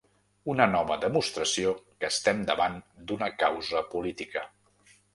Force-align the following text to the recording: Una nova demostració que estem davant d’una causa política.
Una 0.53 0.65
nova 0.71 0.97
demostració 1.03 1.75
que 1.89 2.11
estem 2.15 2.43
davant 2.49 2.83
d’una 3.07 3.31
causa 3.47 3.87
política. 3.97 4.49